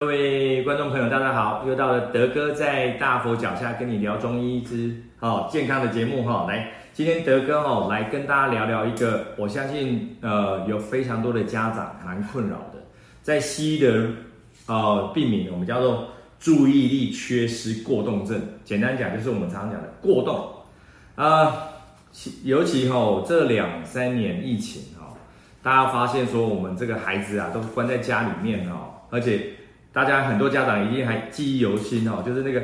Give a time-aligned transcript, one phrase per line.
[0.00, 1.64] 各位观众朋友，大家好！
[1.66, 6.46] 又到了德哥在大佛脚下跟你聊中医之好健康的节目哈。
[6.48, 12.80] 来，今天德哥哦来跟大家聊聊一个，我相信呃有非常多的家长蛮困扰的，
[13.22, 14.06] 在西医的
[14.66, 16.06] 呃病名我们叫做
[16.38, 20.48] 注意力缺失过动症，简单讲就是我们常常讲的过动
[21.16, 21.70] 啊、
[22.44, 25.12] 尤其哈这两三年疫情哈，
[25.60, 29.54] 大家发现说我们这个孩子啊都关在家里面哦，而且。
[29.98, 32.62] 大家很多家长一定还记忆犹新哦，就是那个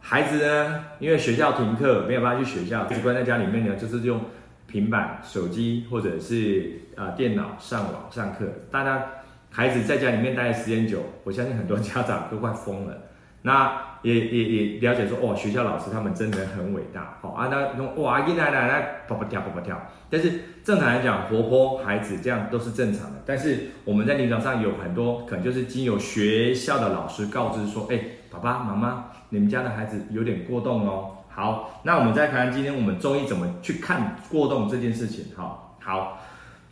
[0.00, 4.18] 孩子呢，因为学校停课，没有办法去学校，只关在家里面呢，就是用
[4.66, 8.46] 平板、手机或者是啊、电脑上网上课。
[8.70, 9.04] 大家
[9.50, 12.96] 孩子在家里面待的时间久，我相信很多家长都快疯了。
[13.42, 23.22] 那也也也了解说，哦，学校老师他们真的很伟大，好、啊，那那哇一来来来跑跑跳跑跑跳，但是正常来讲，活泼孩子这样都是正常的。
[23.24, 31.18] 但是我们在临床上有很多可能就是经由学校的老师告知说，哎，爸爸妈妈，你们家的孩子有点过动哦。
[31.28, 35.26] 好，那我们再看看今天我们中医怎么去看过动这件事情。
[35.36, 36.20] 好，好，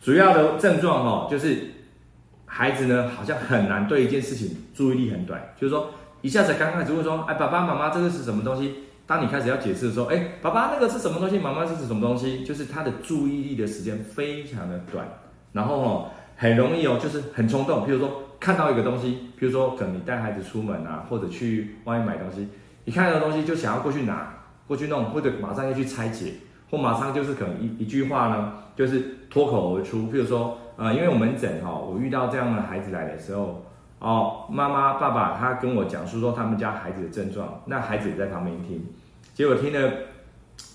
[0.01, 1.57] 主要的症状哦，就是
[2.45, 5.91] 孩子呢好像很难对一件事情注意力很短，就是说。
[6.21, 8.75] 一下子刚开始会说，哎，爸爸妈妈，这个是什么东西？
[9.07, 11.39] 当你开始要解释的时候，哎，爸爸那个是什么东西？
[11.39, 12.45] 妈妈是什么东西？
[12.45, 15.05] 就是他的注意力的时间非常的短，
[15.51, 17.85] 然后哦，很容易哦，就是很冲动。
[17.85, 22.47] 比如说看到一个东西，比如说可能你带孩子出门啊，或者去外面买东西，
[22.85, 24.31] 一看到东西就想要过去拿，
[24.67, 26.33] 过去弄，或者马上要去拆解，
[26.69, 30.05] 或马上就是可能一一句话呢，就是脱口而出。
[30.05, 33.65] 比如说，呃，因为我们诊哈，我遇到这样的孩子来的时候。
[34.01, 38.83] 哦，妈妈、爸爸，他跟我讲述说他们家孩子的症状，那孩子也在旁边听，
[39.35, 39.91] 结果听了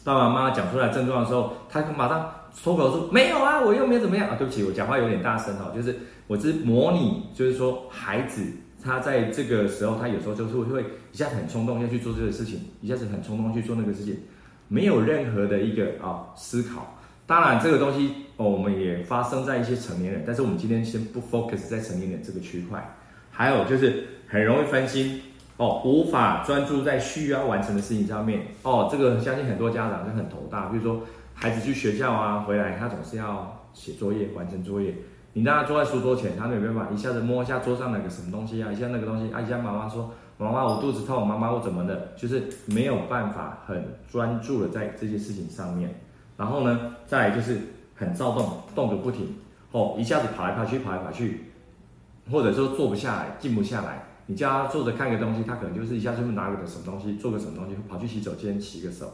[0.05, 2.31] 爸爸妈妈讲出来症状的时候，他马上
[2.63, 5.97] 脱口说没有啊，我又没怎么样啊，对不起，我讲话有点大声哦，就是
[6.29, 8.45] 我是模拟，就是说孩子
[8.81, 14.21] 他在这个时候，他有时候就是会一下子很冲动要去做这个事情，一下子很冲动去做那个事情，
[14.69, 16.95] 没有任何的一个啊、思考。
[17.27, 22.97] 当然这个东西哦，我们也发生在一些成年人，但是我们今天先不 focus 在成年人这个区块。
[23.37, 25.21] 还有就是很容易分心
[25.59, 28.89] 哦，无法专注在需要完成的事情上面哦。
[28.91, 31.03] 这个相信很多家长就很头大，比如说
[31.35, 34.95] 孩子去学校啊，回来他总是要写作业、完成作业。
[35.35, 45.95] 你让他坐在书桌前，他没有办法一下子摸一下桌上那个什么东西啊，一下那个东西啊，一下妈妈说妈妈我肚子痛，妈妈我怎么的，就是没有办法很专注的在这些事情上面。
[46.39, 47.59] 然后呢，再就是
[47.95, 49.35] 很躁动，动个不停
[49.73, 51.46] 哦，一下子跑来跑去，跑来跑去。
[52.31, 59.13] 或者说坐不下来，静不下来，你叫他坐着看个东西，他可能就是一下就会拿个什么东西，做个什么东西，跑去洗手间洗个手。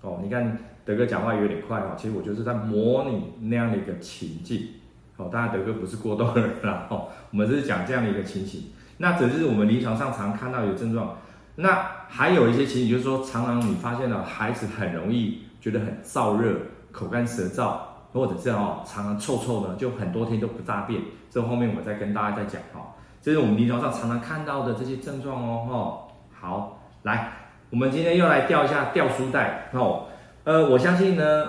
[0.00, 4.68] 哦，你看德哥讲话有点快哦，其实我就是在模拟那样的一个情境。
[5.16, 8.66] 哦，当然德哥不是过动的人啦，哦，我们是讲这样的一个情形。
[8.98, 11.16] 那只是我们临床上常看到有症状。
[11.56, 16.56] 那还有一些情形，就是说常常你发现了孩子很容易觉得很燥热，
[16.92, 17.78] 口干舌燥。
[18.12, 21.00] 或者是哦，常常臭臭的，就很多天都不大便。
[21.30, 26.04] 这后面我再跟大家再讲哈，这是我们临床上常常看到的这些症状哦。
[26.30, 27.32] 好，来，
[27.68, 30.06] 我们今天又来吊一下吊书袋哦。
[30.44, 31.48] 呃，我相信呢，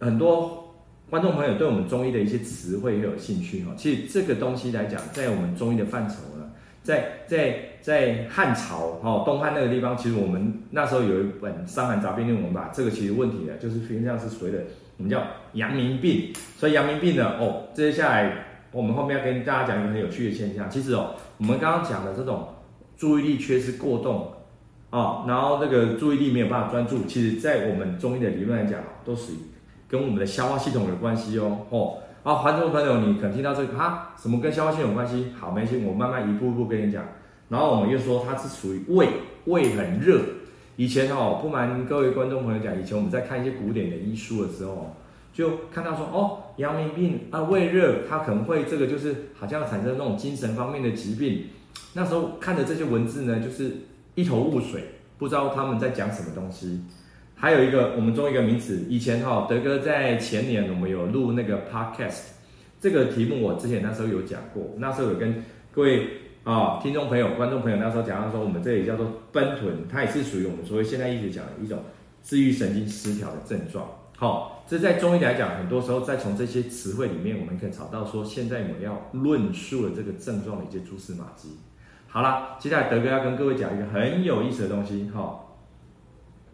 [0.00, 0.74] 很多
[1.08, 3.68] 观众朋友对我们中医的一些词汇也有兴趣哦。
[3.76, 6.50] 其实这个东西来讲，在我们中医的范畴呢，
[6.82, 14.64] 在在在汉朝哦，东汉那个地方，其实我们那时候有一本《伤寒杂病论》，我们把这个其实问题呢，就是实际上是所谓的。
[15.02, 15.20] 我们叫
[15.54, 20.70] 阳明病，所以阳明病呢，哦，接下来我们后面要跟大家讲一个很有趣的现象。
[20.70, 22.46] 其实哦，我们刚刚讲的这种
[22.96, 24.32] 注意力缺失过动，
[24.90, 29.36] 哦，然后这个注意力没有办法专注，其实在我们中医的理论来讲，都属于
[29.88, 31.66] 跟我们的消化系统有关系哦。
[31.70, 35.32] 哦，啊，观众朋友，你可能听到这个啊，什么跟消化系统有关系？
[35.36, 37.02] 好，没事，我慢慢一步一步跟你讲。
[37.48, 39.08] 然后我们又说它是属于胃，
[39.46, 40.20] 胃很热。
[40.82, 44.96] 以前哦，不瞒各位观众朋友讲，以前我们在看一些古典的医书的时候，
[45.32, 51.44] 就看到说哦，阳明病啊，胃热，它可能会这个就是好像产生那种精神方面的疾病。
[51.92, 53.76] 那时候看的这些文字呢，就是
[54.16, 54.82] 一头雾水，
[55.18, 56.80] 不知道他们在讲什么东西。
[57.36, 62.22] 还有一个我们中一个名词，以前哈德哥在前年我们有录那个 podcast，
[62.80, 66.08] 这个题目我之前那时候有讲过，那时候有跟各位。
[66.44, 71.78] 啊、听众朋友、观众朋友，那时候讲到说，我们这里叫做奔豚，它也是属于我们所谓现代医学讲的一种
[72.20, 73.86] 自愈神经失调的症状。
[74.16, 81.58] 好、哦，这在中医来讲，很多时候再从这些词汇里面，我们可以找到说，现在我们要论述的这个症状的一些蛛丝马迹。
[82.08, 85.08] 好了，接下来德哥要跟各位讲一个很有意思的东西。
[85.14, 85.38] 哈、哦，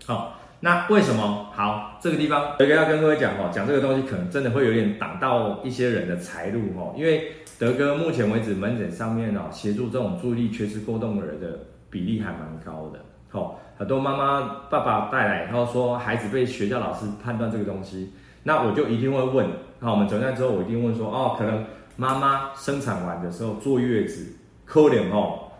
[0.04, 1.47] 好、那为什么？
[1.58, 7.32] 好，这个地方德哥要跟各位讲哦，讲这个东西可能真的会有点挡到一些人的财路哦，因为。
[7.58, 11.58] 德哥目前为止门诊上面哦，协助这种注意力缺失过动儿的
[11.90, 13.00] 比例还蛮高的。
[13.32, 18.12] 哦，很多妈妈爸爸带来，然后说孩子被学校老师判断这个东西，
[18.44, 19.48] 那我就一定会问。
[19.80, 21.64] 好，我们诊断之后，我一定问说，哦，可能
[21.96, 25.50] 妈妈生产完的时候坐月子，可能哦，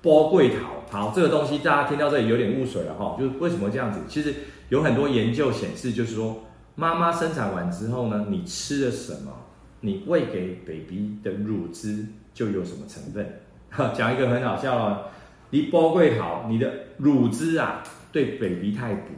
[0.00, 0.79] 剥柜桃。
[0.90, 4.00] 好，这个东西大家听到这里有点雾水了哈，就是为什么这样子？
[4.08, 4.34] 其实
[4.70, 6.44] 有很多研究显示，就是说
[6.74, 9.32] 妈妈生产完之后呢，你吃了什么？
[9.82, 12.04] 你喂给 baby 的乳汁
[12.34, 13.40] 就有什么成分？
[13.94, 15.02] 讲一个很好笑的，
[15.50, 19.12] 你煲贵好，你的乳汁啊对 baby 太补。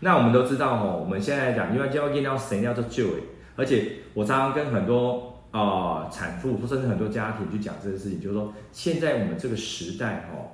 [0.00, 3.22] 那我们都知道哦，我们现在讲，因为叫一定要谁要做救诶，
[3.56, 10.50] 而且我常常跟很多啊、呃、产妇甚至很多家庭去讲这个事情，就是说现在我们这个时代哦，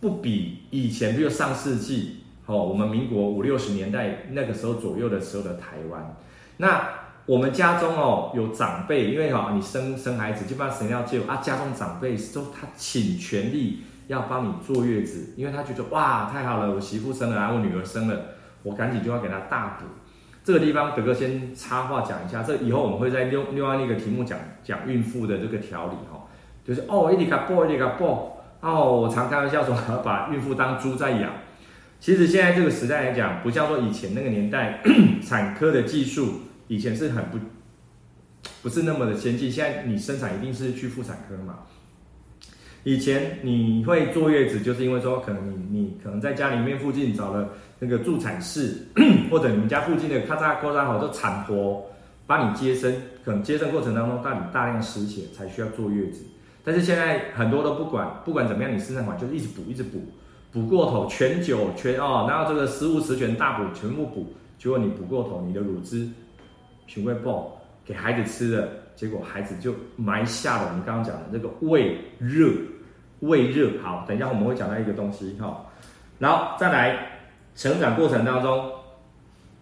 [0.00, 6.16] 不比以前，比如上世纪哦，我们民国五六十年代那个时候左右的时候的台湾，
[6.56, 6.88] 那。
[7.26, 11.36] 我们家中哦有长辈，因为哈你生生孩子，基本上谁要救啊？
[11.36, 18.20] 家中长辈都他倾全力要帮你坐月子，因为他觉得哇太好了，我媳妇生了啊，我女儿生了，
[18.62, 19.86] 我赶紧就要给她大补。
[20.44, 26.26] 这个地方德哥先插话讲一下，这以后我们会在另另外那个题目讲讲孕妇的这个调理哈，
[26.62, 31.34] 就是哦一点卡波一点卡波哦，我常开玩笑说把孕妇当猪在养。
[32.00, 34.82] 其实现在这个时代来讲，不像说以前那个年代
[35.22, 36.40] 产科的技术。
[36.66, 37.38] 以前是很不
[38.62, 41.58] 不是那么的先进，现在你生产一定是去妇产科嘛。
[42.84, 48.86] 以前你会坐月子，就是因为说可能你你可能在家里面附近找了那个助产士，
[49.30, 51.86] 或者你们家附近的咔嚓咔嚓好多产婆
[52.26, 56.24] 帮你接生，可能接生过程当中大你大量失血才需要坐月子。
[56.64, 60.02] 但是现在很多都不管，不管怎么样，你生产款就是一直补一直补，
[60.50, 66.08] 补过头全酒全哦，然后这个食物十全大补全部补，结果你补过头，你的乳汁。
[66.86, 67.50] 学会抱
[67.82, 72.50] 给孩子吃的，结果孩子就埋下了我们刚刚讲的那个胃热，
[73.20, 73.70] 胃热。
[73.82, 75.64] 好，等一下我们会讲到一个东西哈，
[76.18, 77.18] 然后再来
[77.56, 78.70] 成长过程当中，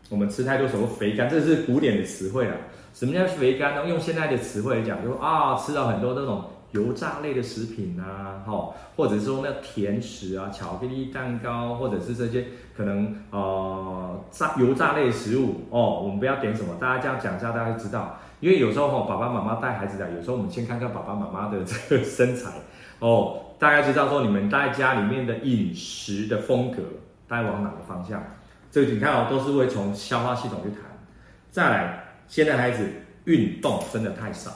[0.09, 2.57] 我们吃太多什么肥甘，这是古典的词汇了。
[2.93, 3.87] 什么叫肥甘呢？
[3.87, 6.45] 用现在的词汇来讲，就说啊，吃了很多那种。
[6.73, 12.47] 油炸类的食品啊，哈，或者是说那甜食啊，巧克力蛋糕，或者是这些
[12.77, 18.19] 可能呃炸油炸类食物哦，我们不要点什么，大家这样讲一下，大家就知道。
[18.41, 22.51] 因为有时候哈，爸爸妈妈带孩子来，有时候我们先看看爸爸妈妈的这个身材
[22.99, 26.83] 哦，大概知道说你们在家里面的饮食的风格，
[27.29, 28.21] 该往哪个方向。
[28.71, 30.81] 这个你看哦，都是会从消化系统去谈。
[31.51, 32.89] 再来，现在孩子
[33.27, 34.51] 运动真的太少。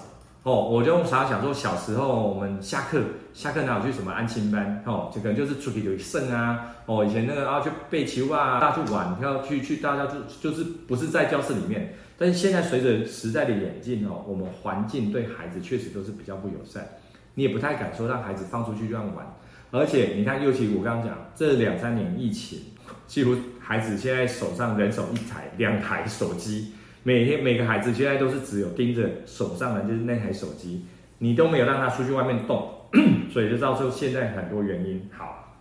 [0.46, 3.02] 哦，我就常想说，小时候我们下课，
[3.32, 4.80] 下课哪有去什么安亲班？
[4.86, 6.76] 哦，这可能就是出去有剩啊。
[6.86, 11.96] 哦，以前那个啊，去背球啊，大家去玩，要去去大家就就是不是在教室里面。
[12.16, 16.90] 但是现在随着时代的演进哦，我们环境对孩子确实都是比较不友善，
[17.34, 19.26] 你也不太敢说让孩子放出去乱玩。
[19.72, 22.60] 而且你看，尤其我刚刚讲这两三年疫情，
[23.08, 26.74] 几乎孩子现在手上人手一台、两台手机。
[27.06, 30.84] 每天每个孩子现在都是只有盯着手上的就是那台手机，
[31.18, 32.68] 你都没有让他出去外面动，
[33.30, 35.08] 所以就造成现在很多原因。
[35.16, 35.54] 好，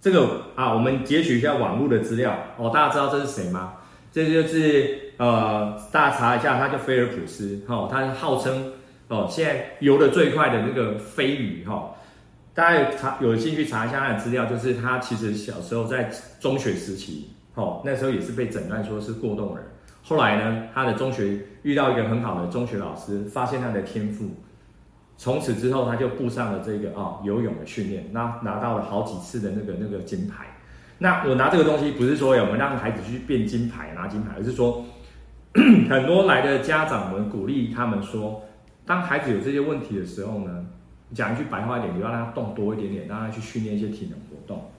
[0.00, 3.74] 这个啊，我们截取一下网络的资料哦，大家知道这是谁吗？
[4.12, 8.74] 这就是呃，大家查一下，他叫菲尔普斯，哦，他号称
[9.08, 11.96] 哦，现在游得最快的那个飞鱼，哈、
[12.54, 17.30] 大家有查有兴趣查一下他的资料，就是他其实小时候在中学时期。
[17.54, 19.64] 哦，那时候也是被诊断说是过动儿。
[20.02, 24.26] 后来呢，他的中学遇到一个很好的中学老师，发现他的天赋。
[25.16, 30.44] 从此之后，他就步上了这个啊、游泳的训练，那拿到了好几次的那个那个金牌。
[30.98, 34.84] 那我拿这个东西不是说我们让孩子去变金牌拿金牌，而是说
[35.88, 38.42] 很多来的家长们鼓励他们说，
[38.84, 40.66] 当孩子有这些问题的时候呢，
[41.14, 44.70] 讲一句白话一点，你要让他动多一点点，让他去训练一些体能活动。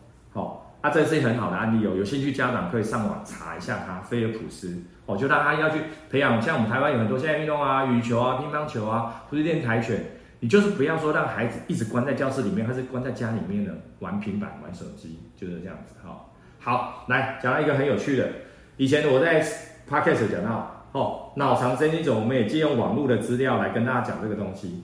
[0.86, 5.80] 那、啊、这是一很好的案例哦，有兴趣家长可以上网查一下他菲尔普斯哦，就让他要去
[6.12, 10.00] 培养，像我们台湾有很多现在运动啊，羽球啊、乒乓球啊，或是练跆拳，
[10.42, 16.28] 你就是不要说让孩子一直关在教室里面，还是关在家里面的玩平板、玩手机，就是这样子哈、
[16.60, 18.30] 好，来讲到一个很有趣的，
[18.78, 19.44] 以前我在
[19.90, 24.84] podcast 讲到哦，脑肠神经丛，我们也借用网络的资料来跟大家讲这个东西。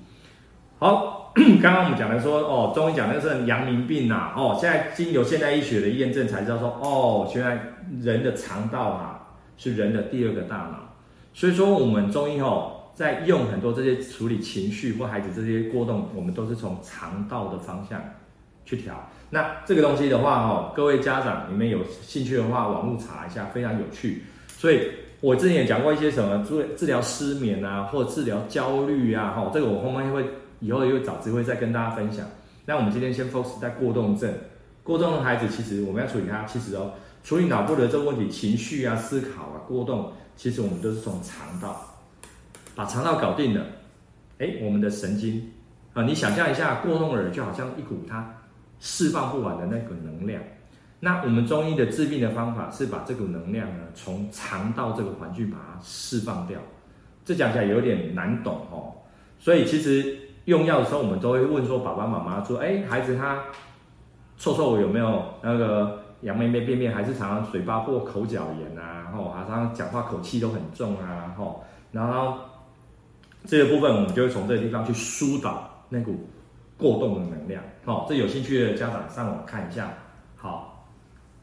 [0.81, 1.19] 好。
[1.63, 7.57] 刚刚我们讲的说哦，中医讲的是阳明病呐、啊，哦，现在经由现代医学的验证才知道说哦，原来
[8.01, 10.93] 人的肠道啊是人的第二个大脑，
[11.33, 18.03] 所以说我们中医哦在用很多这些处理情绪或孩子这些过动，我们都是从肠道的方向
[18.65, 18.93] 去调。
[19.29, 24.23] 那这个东西的话哦，各位家长你们有兴趣的话，网络查一下，非常有趣。
[24.57, 24.81] 所以
[25.21, 30.25] 我之前也讲过一些什么治治疗失眠啊，或治疗焦虑啊，哈，这个我后面会
[30.61, 32.25] 以后也会找机会再跟大家分享。
[32.65, 34.33] 那我们今天先 focus 在过动症。
[34.83, 41.85] 过动的孩子其实我们要处理他，其实哦，处理脑部的这个问题，情绪啊、思考啊、过动，其实我们都是从肠道，
[42.73, 43.63] 把肠道搞定了，
[44.39, 45.51] 哎，我们的神经
[45.93, 48.33] 啊，你想象一下，过动儿就好像一股它
[48.79, 50.41] 释放不完的那股能量。
[50.99, 56.59] 那我们中医的治病的方法是把这股能量呢，从肠道这个环境把它释放掉。
[57.23, 58.93] 这讲起来有点难懂哦，
[59.37, 63.43] 所以其实用药的时候，我们都会问说，爸爸妈妈说，哎，孩子他
[64.37, 72.39] 臭臭有没有那个羊咩咩便便，还是常常嘴巴或口角炎啊，然后还常常讲话口气都很重啊，吼，然后
[73.45, 76.27] 这个部分我们就会从这个地方去疏导那股
[76.77, 77.63] 过动的能量。
[77.85, 79.89] 好，这有兴趣的家长上网看一下，
[80.35, 80.69] 好。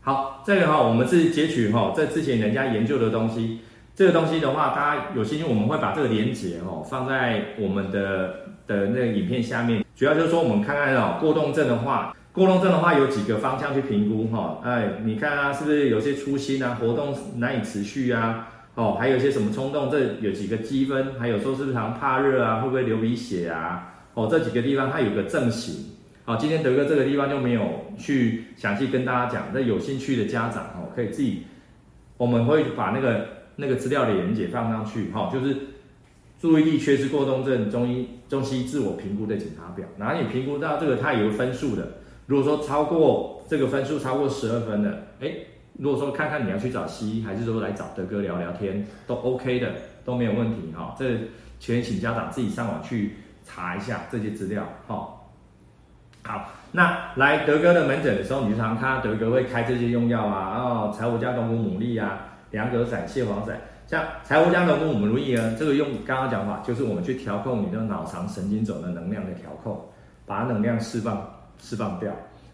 [0.00, 3.60] 好，这个哈，我们是截取哈，在之前人家研究的东西。
[3.94, 9.84] 这个东西的话，大家有兴趣，我们会把这个连结哈放在我们的的那个影片下面。
[9.96, 14.60] 主要就是说，我们看看哦，过动症的话，过动症的话有几个方向去评估哈。
[14.62, 18.46] 哎，你看啊，是不是有些粗心啊，活动难以持续啊？
[18.76, 19.90] 哦，还有一些什么冲动？
[19.90, 21.18] 这有几个积分？
[21.18, 22.60] 还有说是不是常怕热啊？
[22.60, 23.94] 会不会流鼻血啊？
[24.14, 25.96] 哦，这几个地方它有个症型。
[26.24, 29.46] 好，今天德哥这个地方就没有去详细跟大家讲。
[29.52, 31.44] 那有兴趣的家长哦，可以自己，
[32.18, 35.10] 我们会把那个那个资料的连结放上去。
[35.10, 35.56] 哈，就是
[36.40, 39.86] 注意力缺失过动症中医中西自我评估的检查表。
[39.98, 41.86] 然后你评估到这个，它有分数的。
[42.26, 45.32] 如果说超过这个分数超过十二分的，哎，
[45.78, 49.72] 如果说看看你要去找西医，还是说来找德哥聊聊天，都 OK 的，
[50.04, 50.72] 都没有问题。
[50.76, 51.18] 哈，这
[51.58, 53.14] 全请家长自己上网去
[53.44, 54.66] 查一下这些资料。
[54.86, 55.14] 哈。
[56.22, 69.82] 好，那来德哥的门诊的时候，你就常常看德哥会开这些用药啊，哦柴胡加龙骨牡蛎啊、凉葛散、泻黄散，像柴胡加龙骨牡蛎呢，这个用刚刚讲法，就是我们去调控你的脑肠神经轴的能量的调控，
[70.26, 71.26] 把能量释放
[71.58, 72.12] 释放掉。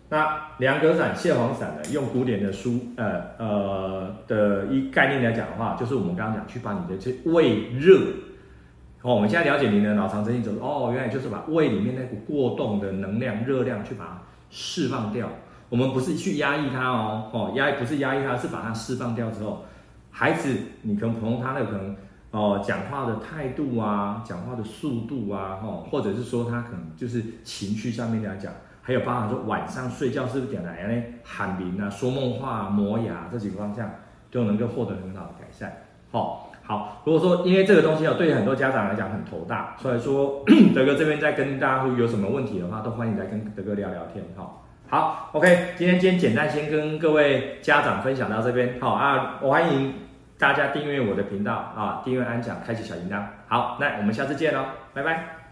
[0.08, 7.98] 那凉葛散、泻黄散呢，用古典的书呃呃的一概念来讲的话，就是我们刚刚讲去把你的这胃热。
[9.02, 15.28] 哦，我们现在了解您的脑肠神经轴，哦，原来就是把胃里面那股过动的能量、热量去把它释放掉。
[15.68, 19.64] 我们不是去压抑它哦，哦，压抑不是压抑它，是把它释放掉之后，
[20.16, 21.96] 孩子，你可能从他的可能
[22.30, 31.02] 哦讲话的态度啊，讲话的速度啊，哦，或者是说他可能就是情绪上面来讲，还有包含说晚上睡觉是不是点来呢？
[31.24, 33.90] 喊名啊、说梦话、磨牙这几个方向，
[34.30, 35.82] 都能够获得很好的改善。
[36.12, 36.38] 哦。
[36.66, 40.42] 好，如果说因为这个东西哦，对很多家长来讲很头大，所以说
[40.74, 44.24] 德哥这边在跟大家有什么问题的话，都欢迎来跟德哥聊聊天。
[44.34, 48.78] 好，好，OK，今天今天简单先跟各位家长分享到这边。
[48.80, 49.92] 好啊，我欢迎
[50.38, 53.24] 大家订阅我的频道啊，订阅、安讲、开启小铃铛。
[53.46, 55.43] 好，那我们下次见喽，拜拜。